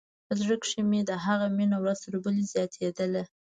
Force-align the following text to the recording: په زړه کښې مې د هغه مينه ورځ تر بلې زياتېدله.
په 0.27 0.33
زړه 0.41 0.55
کښې 0.61 0.81
مې 0.89 1.01
د 1.09 1.11
هغه 1.25 1.45
مينه 1.57 1.75
ورځ 1.83 1.99
تر 2.05 2.15
بلې 2.23 2.43
زياتېدله. 2.53 3.23